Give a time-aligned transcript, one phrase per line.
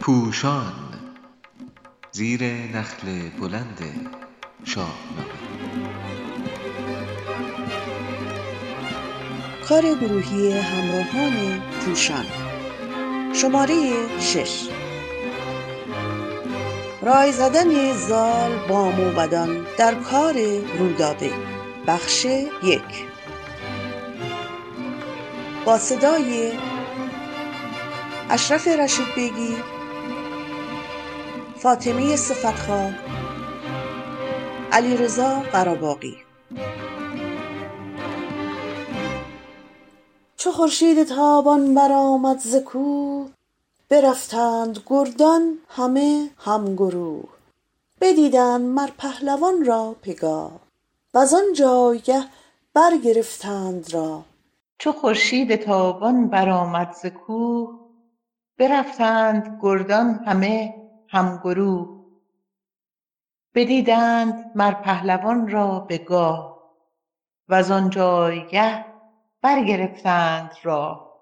[0.00, 0.72] پوشان
[2.12, 4.10] زیر نخل بلند
[4.64, 5.42] شاهنامه
[9.68, 12.26] کار گروهی همراهان پوشان.
[13.34, 14.68] شماره شش.
[17.02, 20.34] رای زدن زال با موبدان در کار
[20.78, 21.30] رودابه
[21.86, 22.24] بخش
[22.62, 23.11] یک.
[25.64, 26.52] با صدای
[28.30, 29.56] اشرف رشید بگی
[31.56, 32.92] فاطمه صفتخواه
[34.72, 36.16] علیرضا قراباقی
[40.36, 43.30] چو خورشید تابان برآمد ز کوه
[43.88, 47.28] برفتند گردان همه هم گروه
[48.00, 50.60] بدیدند مر پهلوان را پگاه
[51.14, 52.24] وز آن جایگه
[52.74, 54.31] برگرفتند راه.
[54.82, 57.68] چو خورشید تابان برآمد ز کوه
[58.58, 60.74] برفتند گردان همه
[61.08, 62.04] هم گروه.
[63.54, 66.62] بدیدند مر پهلوان را به گاه
[67.48, 68.84] وز آن جایگه
[69.42, 71.12] برگرفتند راه.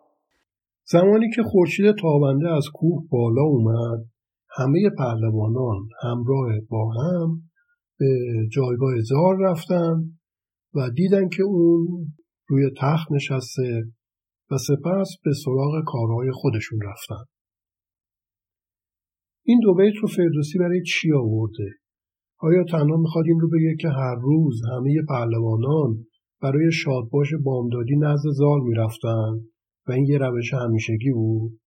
[0.84, 4.04] زمانی که خورشید تابنده از کوه بالا اومد
[4.56, 7.42] همه پهلوانان همراه با هم
[7.98, 8.06] به
[8.52, 9.94] جایگاه زار رفتن
[10.74, 12.14] و دیدن که اون
[12.50, 13.82] روی تخت نشسته
[14.50, 17.24] و سپس به سراغ کارهای خودشون رفتن.
[19.44, 21.70] این دو بیت رو فردوسی برای چی آورده؟
[22.38, 26.06] آیا تنها می‌خواد این رو بگه که هر روز همه پهلوانان
[26.42, 29.32] برای شادباش بامدادی نزد زال می‌رفتن
[29.86, 31.60] و این یه روش همیشگی بود؟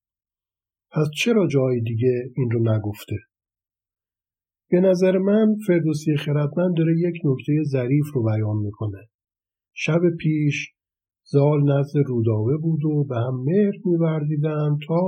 [0.92, 3.16] پس چرا جای دیگه این رو نگفته؟
[4.70, 9.08] به نظر من فردوسی خردمند داره یک نکته ظریف رو بیان می‌کنه.
[9.74, 10.74] شب پیش
[11.26, 15.02] زال نزد رودابه بود و به هم مهر میوردیدند تا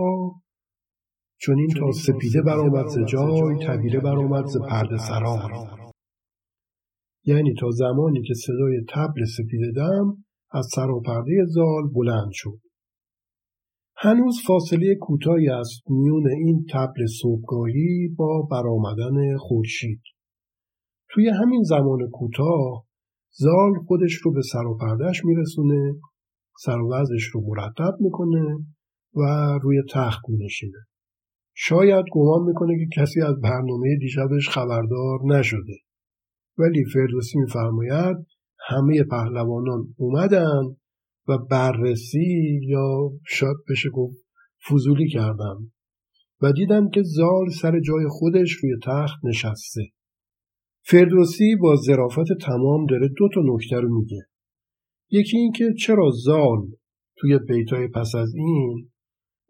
[1.37, 5.49] چون این تا سپیده برآمد ز جای تبیره برآمد ز پرده سرای
[7.25, 12.59] یعنی تا زمانی که صدای تبل سپیده دم از سر و پرده زال بلند شد.
[13.97, 20.01] هنوز فاصله کوتاهی است میون این تبل صبحگاهی با برآمدن خورشید.
[21.09, 22.85] توی همین زمان کوتاه
[23.37, 25.95] زال خودش رو به سر و پردهش میرسونه
[26.63, 28.57] سر و رو مرتب می‌کنه
[29.15, 29.23] و
[29.61, 30.77] روی تخت مینشینه
[31.53, 35.77] شاید گمان می‌کنه که کسی از برنامه دیشبش خبردار نشده.
[36.57, 38.17] ولی فردوسی میفرماید
[38.67, 40.63] همه پهلوانان اومدن
[41.27, 44.17] و بررسی یا شاید بشه گفت
[44.69, 45.55] فضولی کردن.
[46.41, 49.81] و دیدن که زال سر جای خودش روی تخت نشسته.
[50.87, 54.21] فردوسی با ظرافت تمام داره دو تا نکته رو میگه.
[55.11, 56.67] یکی اینکه چرا زال
[57.17, 58.89] توی بیتای پس از این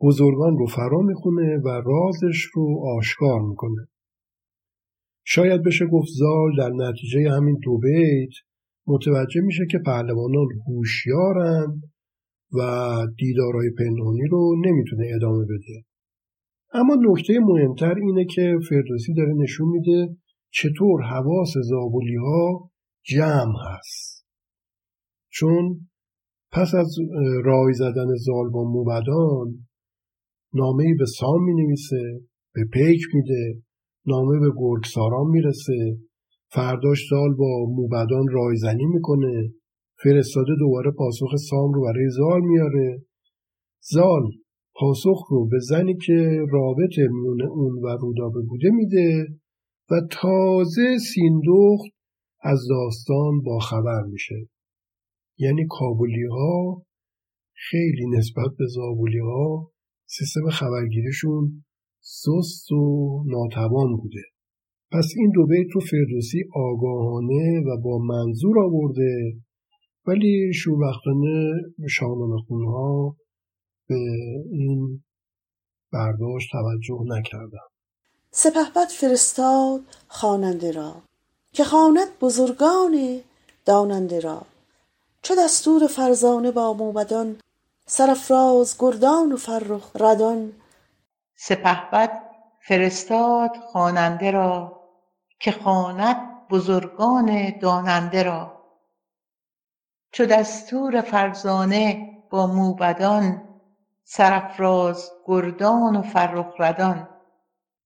[0.02, 3.88] بزرگان رو فرا می‌خونه و رازش رو آشکار می‌کنه.
[5.26, 8.34] شاید بشه گفت زال در نتیجه همین دو بیت
[8.88, 11.84] متوجه میشه که پهلوانان هوشیارند
[12.54, 12.62] و
[13.18, 15.86] دیدارهای پنهانی رو نمی‌تونه ادامه بده.
[16.74, 20.18] اما نکته مهمتر اینه که فردوسی داره نشون میده
[20.56, 22.72] چطور حواس زابولی ها
[23.04, 24.26] جمع هست.
[25.30, 25.88] چون
[26.52, 26.96] پس از
[27.44, 29.68] رای زدن زال با موبدان
[30.54, 32.22] نامه به سام می نویسه
[32.54, 33.62] به پیک میده
[34.06, 35.98] نامه به گرگساران می‌رسه
[36.52, 39.54] فرداش زال با موبدان رایزنی می‌کنه
[40.04, 43.02] فرستاده دوباره پاسخ سام رو برای زال میاره
[43.82, 44.32] زال
[44.76, 49.28] پاسخ رو به زنی که رابط میون اون و رودابه بوده میده
[49.92, 51.96] و تازه سیندخت
[52.42, 54.36] از داستان با خبر میشه.
[55.38, 56.86] یعنی کابولی ها
[57.54, 59.72] خیلی نسبت به زابولی ها
[60.06, 61.64] سیستم خبرگیریشون
[62.00, 64.22] سست و ناتوان بوده.
[64.92, 69.34] پس این دو بیت رو فردوسی آگاهانه و با منظور آورده
[70.08, 71.54] ولی شوربختانه
[71.90, 73.16] شاهنامه ها
[73.88, 73.96] به
[74.52, 75.04] این
[75.94, 77.75] برداشت توجه نکردن.
[78.38, 80.94] سپهبد فرستاد خواننده را
[81.54, 83.22] که خواند بزرگان
[83.66, 84.42] داننده را.
[85.22, 87.40] چو دستور فرزانه با موبدان
[87.86, 90.54] سرافراز گردان و فرخ ردان.
[91.36, 92.22] سپهبد
[92.68, 94.80] فرستاد خواننده را
[95.40, 98.62] که خواند بزرگان داننده را.
[100.12, 103.44] چو دستور فرزانه با موبدان
[104.04, 107.15] سرافراز گردان و فرخ ردان.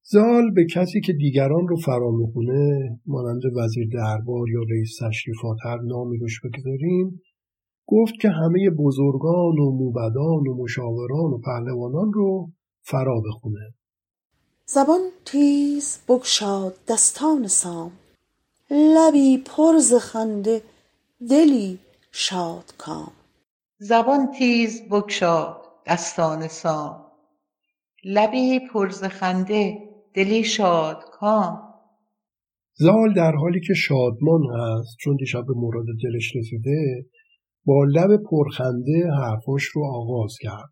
[0.04, 5.78] زال به کسی که دیگران رو فرا می‌خونه مانند وزیر دربار یا رئیس تشریفات هر
[5.82, 7.22] نامی روش بگذاریم
[7.88, 12.50] گفت که همه بزرگان و موبدان و مشاوران و پهلوانان رو
[12.82, 13.74] فرا بخونه.
[14.66, 17.92] زبان تیز بگشاد دستان سام
[18.72, 20.62] لبی پر ز خنده
[21.30, 21.80] دلی
[22.12, 23.12] شادکام
[23.80, 27.06] زبان تیز بگشاد دستان سام
[28.04, 31.70] لبی پر ز خنده دلی شادکام
[32.74, 37.06] زال در حالی که شادمان هست چون دیشب به مراد دلش رسیده
[37.66, 40.70] با لب پرخنده حرفاش رو آغاز کرد.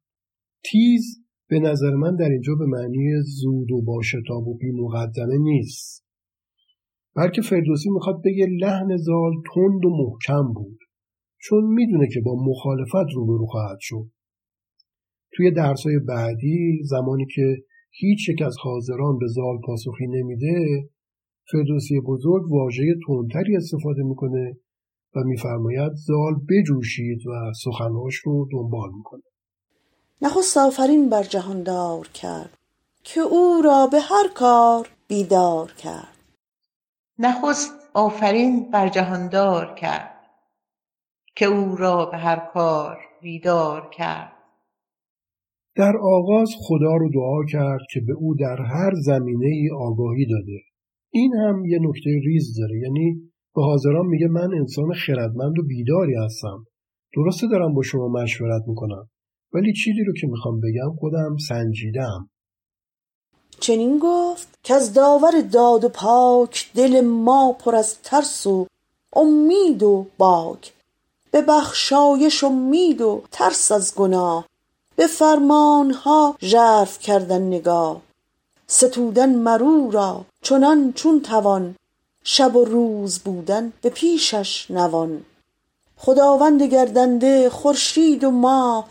[0.72, 1.04] تیز
[1.50, 6.06] به نظر من در اینجا به معنی زود و با شتاب و بی مقدمه نیست.
[7.16, 10.80] بلکه فردوسی می‌خواد بگه لحن زال تند و محکم بود
[11.42, 14.12] چون می‌دونه که با مخالفت روبرو خواهد شد.
[15.34, 17.58] توی درسای بعدی زمانی که
[17.90, 20.90] هیچ یک از حاضران به زال پاسخی نمیده
[21.52, 24.58] فردوسی بزرگ واژه تندتری استفاده می‌کنه
[25.16, 29.24] و میفرماید زال بجوشید و سخنهاش رو دنبال می‌کنه.
[30.22, 32.58] نخست آفرین بر جهاندار کرد
[33.04, 36.18] که او را به هر کار بیدار کرد.
[37.20, 40.14] نخست آفرین بر جهاندار کرد
[41.36, 44.37] که او را به هر کار بیدار کرد.
[45.78, 50.60] در آغاز خدا رو دعا کرد که به او در هر زمینه ای آگاهی داده.
[51.12, 52.80] این هم یه نکته ریز داره.
[52.80, 56.66] یعنی به حاضران میگه من انسان خردمند و بیداری هستم.
[57.16, 59.10] درسته دارم با شما مشورت می‌کنم.
[59.54, 62.30] ولی چیزی رو که می‌خوام بگم خودم سنجیدم
[63.60, 68.68] چنین گفت که از داور داد و پاک دل ما پر از ترس و
[69.16, 70.74] امید و باک.
[71.32, 74.48] به بخشایش امید و ترس از گناه.
[74.98, 78.02] به فرمانها ژرف کردن نگاه.
[78.68, 81.76] ستودن مرو را چنان چون توان.
[82.24, 85.26] شب و روز بودن به پیشش نوان.
[85.98, 88.90] خداوند گردنده خورشید و ماه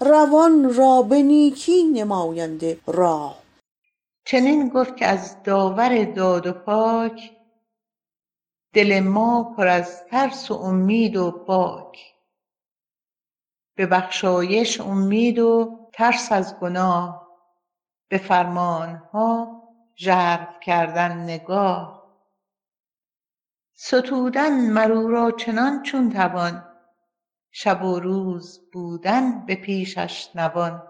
[0.00, 3.38] روان را به نیکی نماینده راه.
[4.24, 7.32] چنین گفت که از داور داد و پاک
[8.72, 12.17] دل ما پر از ترس و امید و باک
[13.78, 17.28] به بخشایش امید و ترس از گناه
[18.08, 19.62] به فرمانها
[19.98, 22.02] ژرف کردن نگاه.
[23.74, 26.64] ستودن مر او را چنان چون توان
[27.50, 30.82] شب و روز بودن به پیشش نوان.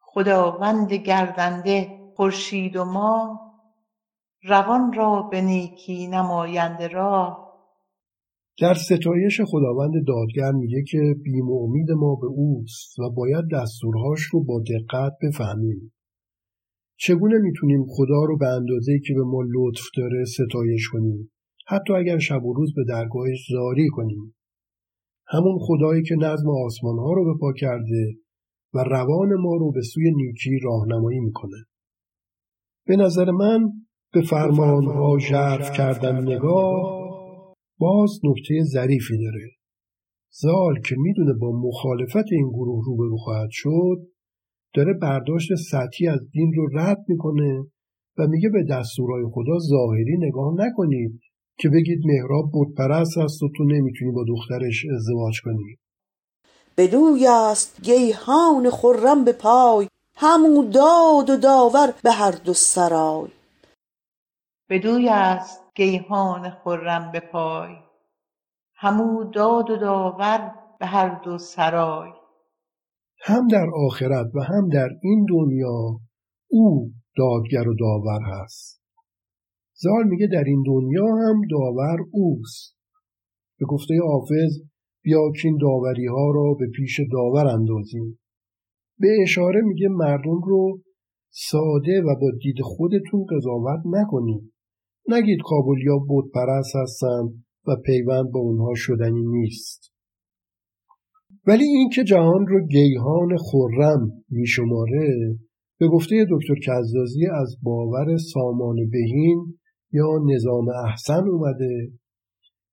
[0.00, 3.60] خداوند گردنده خورشید و ماه
[4.42, 7.45] روان را به نیکی نماینده راه.
[8.60, 14.20] در ستایش خداوند دادگر میگه که بیم و امید ما به اوست و باید دستورهاش
[14.20, 15.92] رو با دقت بفهمیم.
[16.98, 21.30] چگونه می‌تونیم خدا رو به اندازه که به ما لطف داره ستایش کنیم؟
[21.66, 24.34] حتی اگر شب و روز به درگاهش زاری کنیم.
[25.26, 28.14] همون خدایی که نظم آسمان ها رو به پا کرده
[28.74, 31.56] و روان ما رو به سوی نیکی راهنمایی می‌کنه.
[32.86, 33.60] به نظر من
[34.12, 37.06] به فرمان ها ژرف کردن نگاه
[37.78, 39.50] باز نکته ظریفی داره.
[40.30, 44.06] زال که می‌دونه با مخالفت این گروه روبرو خواهد شد
[44.74, 47.64] داره برداشت سطحی از دین رو رد می‌کنه
[48.18, 51.20] و میگه به دستورای خدا ظاهری نگاه نکنید
[51.58, 55.76] که بگید مهراب بتپرست است و تو نمی‌تونی با دخترش ازدواج کنی.
[56.76, 63.28] بدوی است گیهان خرم به پای همو داد و داور به هر دو سرای.
[64.70, 67.74] بدوی است گیهان خرم به پای.
[68.74, 72.10] همو داد و داور به هر دو سرای.
[73.24, 76.00] هم در آخرت و هم در این دنیا
[76.50, 78.82] او دادگر و داور هست.
[79.74, 82.76] زال میگه در این دنیا هم داور اوست.
[83.58, 84.58] به گفته حافظ
[85.02, 88.18] بیا این داوری ها را به پیش داور اندازیم.
[88.98, 90.80] به اشاره میگه مردم رو
[91.30, 94.52] ساده و با دید خودتون قضاوت نکنید.
[95.08, 97.22] نگید کابلیا بود پرست هستن
[97.66, 99.92] و پیوند با اونها شدنی نیست.
[101.46, 105.38] ولی اینکه جهان رو گیهان خرم میشماره
[105.78, 109.58] به گفته دکتر کزازی از باور سامان بهین
[109.92, 111.92] یا نظام احسن اومده.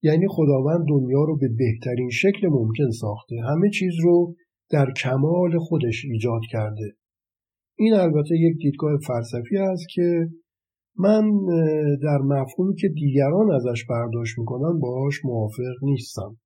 [0.04, 3.36] یعنی خداوند دنیا رو به بهترین شکل ممکن ساخته.
[3.50, 4.36] همه چیز رو
[4.72, 6.94] در کمال خودش ایجاد کرده.
[7.78, 10.28] این البته یک دیدگاه فلسفی است که
[10.98, 11.32] من
[12.04, 16.38] در مفهومی که دیگران ازش برداشت می‌کنن باهاش موافق نیستم.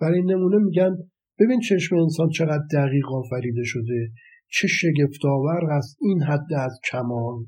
[0.00, 0.96] برای نمونه میگن
[1.40, 4.10] ببین چشم انسان چقدر دقیق آفریده شده
[4.48, 7.44] چه شگفتآور هست این حد از کمال.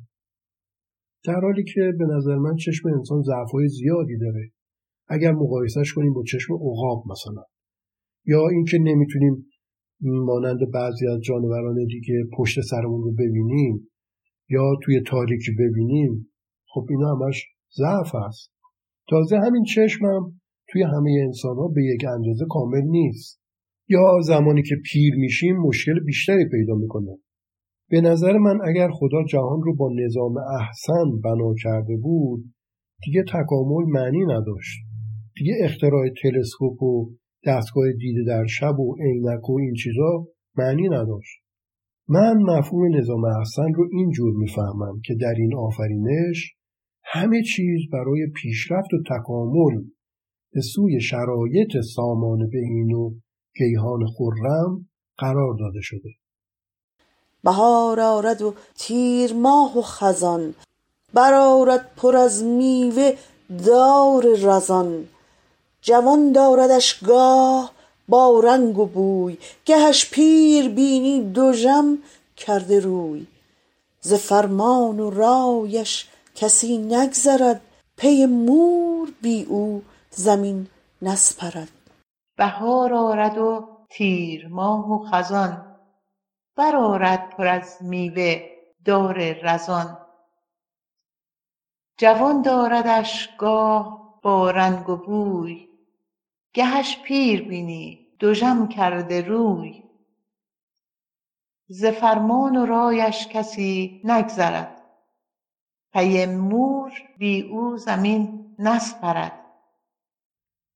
[1.24, 4.50] در حالی که به نظر من چشم انسان ضعفهای زیادی داره.
[5.08, 7.44] اگر مقایسهش کنیم با چشم عقاب مثلا.
[8.26, 9.46] یا اینکه نمی‌تونیم
[10.00, 13.88] مانند بعضی از جانوران دیگه پشت سرمون رو ببینیم.
[14.50, 16.30] یا توی تاریکی ببینیم
[16.68, 17.44] خب اینا همش
[17.76, 18.52] ضعف است
[19.08, 23.40] تازه همین چشمم توی همه انسان ها به یک اندازه کامل نیست.
[23.88, 27.18] یا زمانی که پیر میشیم مشکل بیشتری پیدا می‌کنه.
[27.90, 32.44] به نظر من اگر خدا جهان رو با نظام احسن بنا کرده بود
[33.04, 34.78] دیگه تکامل معنی نداشت.
[35.36, 37.10] دیگه اختراع تلسکوپ و
[37.46, 40.26] دستگاه دیده در شب و عینک و این چیزا
[40.56, 41.42] معنی نداشت.
[42.10, 46.54] من مفهوم نظام احسن رو اینجور می‌فهمم که در این آفرینش
[47.04, 49.84] همه چیز برای پیشرفت و تکامل
[50.52, 53.10] به سوی شرایط سامان این و
[53.56, 54.88] گیهان خرم
[55.18, 56.08] قرار داده شده.
[57.44, 60.54] بهار آرد و تیر ماه و خزان
[61.14, 63.12] برآرد پر از میوه
[63.66, 65.04] دار رزان.
[65.82, 67.77] جوان داردش گاه
[68.08, 71.98] با رنگ و بوی گهش پیر بینی دژم
[72.36, 73.26] کرده روی.
[74.00, 77.60] ز فرمان و رایش کسی نگذرد
[77.96, 80.66] پی مور بی او زمین
[81.02, 81.68] نسپرد.
[82.36, 85.76] بهار آرد و تیر ماه و خزان
[86.56, 88.40] برآرد پر از میوه
[88.84, 89.98] دار رزان.
[91.98, 95.68] جوان داردش گاه با رنگ و بوی
[96.58, 99.82] گهش پیر بینی دژم کرده روی.
[101.68, 104.82] ز فرمان و رایش کسی نگذرد.
[105.92, 109.32] پی مور بی او زمین نسپرد.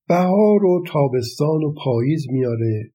[0.09, 2.93] بهار و تابستان و پاییز میاره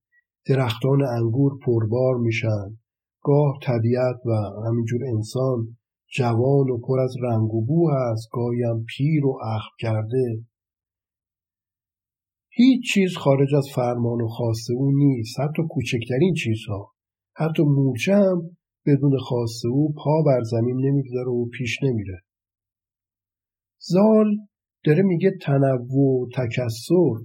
[0.50, 2.78] درختان انگور پربار میشن.
[3.24, 4.32] گاه طبیعت و
[4.68, 5.78] همینجور انسان
[6.18, 8.28] جوان و پر از رنگ و بو هست.
[8.32, 10.46] گاهی هم پیر و اخم کرده.
[12.58, 15.40] هیچ چیز خارج از فرمان و خواسته او نیست.
[15.40, 16.92] حتی کوچکترین چیزها.
[17.36, 22.20] حتی مورچه هم بدون خواسته او پا بر زمین نمی‌گذاره و پیش نمیره.
[23.80, 24.36] زال
[24.86, 27.16] داره میگه تنوع و تکسر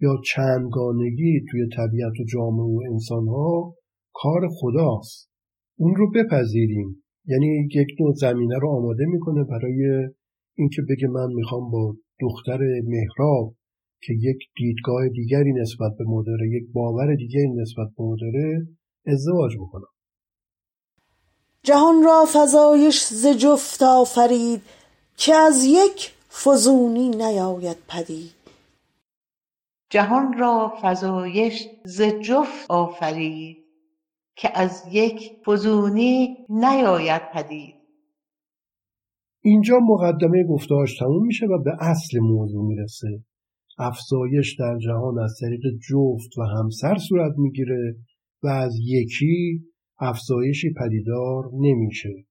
[0.00, 3.74] یا چندگانگی توی طبیعت و جامعه و انسانها
[4.12, 5.30] کار خداست.
[5.78, 7.04] اون رو بپذیریم.
[7.26, 10.08] یعنی یک نوع زمینه رو آماده می‌کنه برای
[10.54, 13.54] اینکه بگه من می‌خوام با دختر مهراب
[14.02, 18.66] که یک دیدگاه دیگری نسبت به ما داره یک باور دیگری نسبت به ما داره
[19.06, 19.88] ازدواج بکنم.
[21.62, 24.62] جهان را فزایش ز جفت آفرید
[25.16, 28.32] که از یک فزونی نیاید پدید.
[29.90, 33.56] جهان را فزایش ز جفت آفرید
[34.36, 37.74] که از یک فزونی نیاید پدید.
[39.44, 43.24] اینجا مقدمه گفتهاش تموم میشه و به اصل موضوع می‌رسه.
[43.78, 47.96] افزایش در جهان از طریق جفت و همسر صورت می‌گیره
[48.42, 49.64] و از یکی
[49.98, 52.24] افزایشی پدیدار نمیشه.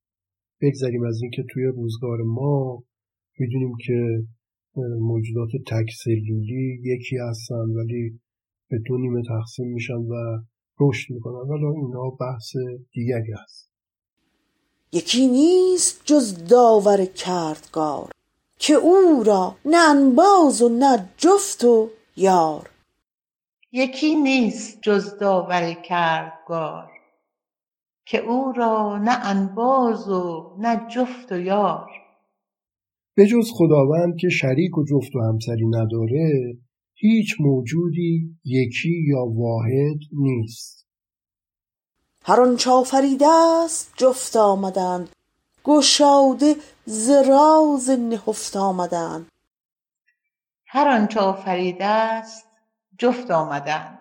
[0.61, 2.83] بگذریم از اینکه توی روزگار ما
[3.39, 4.23] می‌دونیم که
[4.99, 8.19] موجودات تک سلولی یکی هستن ولی
[8.69, 10.13] به دو نیمه تقسیم میشن و
[10.79, 11.49] رشد می‌کنن.
[11.49, 12.55] ولی اینا بحث
[12.91, 13.71] دیگری هست
[14.91, 18.09] یکی نیست جز داور کردگار.
[18.59, 22.69] که او را نه انباز و نه جفت و یار.
[23.71, 26.91] یکی نیست جز داور کردگار
[28.05, 31.89] که او را نه انباز و نه جفت و یار.
[33.15, 36.57] به جز خداوند که شریک و جفت و همسری نداره
[36.93, 40.87] هیچ موجودی یکی یا واحد نیست.
[42.23, 43.27] هر آنچ آفریده
[43.63, 45.09] است جفت آمدند.
[45.65, 46.55] گشاده
[46.85, 49.31] ز راز نهفت آمدند
[50.67, 52.47] هر آنچ آفریده است
[52.99, 53.99] جفت آمدند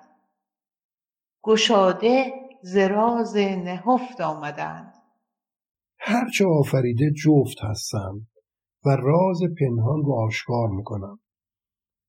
[1.43, 4.95] گشاده ز راز نهفت آمدند
[5.99, 8.29] هرچه آفریده جفت هستند
[8.87, 11.19] و راز پنهان رو آشکار می‌کنن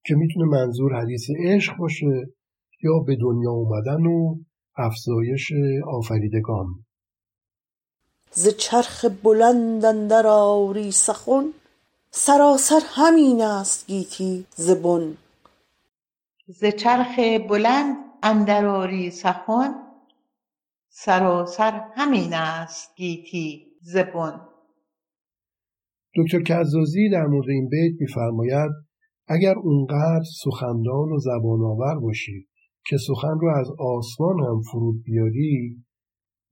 [0.05, 2.05] که می‌تونه منظور حدیث عشق باشه
[2.83, 4.35] یا به دنیا اومدن و
[4.77, 5.51] افزایش
[5.88, 6.85] آفریدگان.
[8.38, 11.46] ز چرخ بلند اندر آری سخن
[12.12, 15.18] سراسر همین است گیتی ز بن.
[16.48, 19.75] ز چرخ بلند اندر آری سخن
[20.89, 24.42] سراسر همین است گیتی ز بن.
[26.15, 28.72] دکتر کزازی در مورد این بیت میفرماید
[29.27, 32.48] اگر اونقدر سخندان و زبان آور باشی
[32.88, 35.85] که سخن رو از آسمان هم فرود بیاری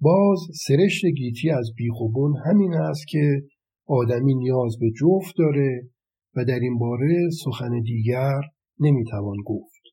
[0.04, 3.42] باز سرشت گیتی از بیخ و بن همین است که
[3.88, 5.90] آدمی نیاز به جفت داره
[6.36, 8.42] و در این باره سخن دیگر
[8.80, 9.84] نمی‌توان گفت.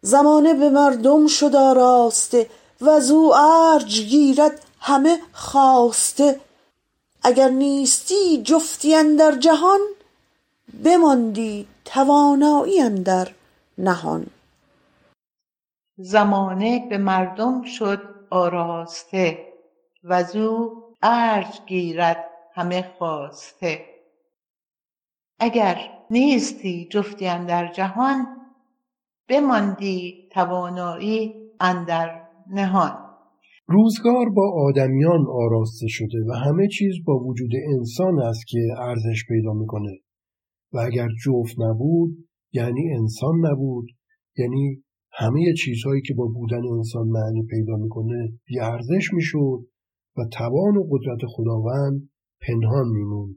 [0.00, 2.46] زمانه به مردم شد آراسته
[2.80, 3.32] وزو
[3.74, 6.40] ارج گیرد همه خواسته.
[7.22, 9.80] اگر نیستی جفتی اندر جهان
[10.84, 13.28] بماندی توانایی اندر
[13.78, 14.26] نهان.
[15.96, 19.38] زمانه به مردم شد آراسته
[20.04, 20.70] وزو
[21.02, 23.84] ارج گیرد همه خواسته.
[25.38, 25.76] اگر
[26.10, 28.26] نیستی جفتی اندر جهان
[29.28, 33.10] بماندی توانایی اندر نهان.
[33.66, 39.52] روزگار با آدمیان آراسته شده و همه چیز با وجود انسان است که ارزش پیدا
[39.52, 39.98] می‌کنه.
[40.72, 42.10] و اگر جفت نبود
[42.52, 43.86] یعنی انسان نبود
[44.36, 44.84] یعنی
[45.20, 49.66] همه چیزهایی که با بودن انسان معنی پیدا می‌کنه بی ارزش می‌شد
[50.16, 52.10] و توان و قدرت خداوند
[52.40, 53.36] پنهان میموند.